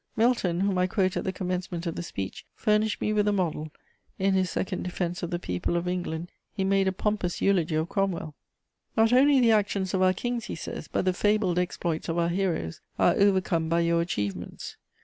[0.15, 3.69] Milton, whom I quote at the commencement of the speech, furnished me with a model;
[4.17, 7.87] in his Second defense of the People of England, he made a pompous eulogy of
[7.87, 8.33] Cromwell:
[8.97, 12.29] "Not only the actions of our kings," he says, "but the fabled exploits of our
[12.29, 14.75] heroes, are overcome by your achievements.